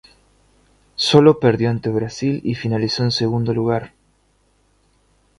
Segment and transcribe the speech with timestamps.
[0.95, 3.93] Sólo perdió ante Brasil y finalizó en segundo lugar.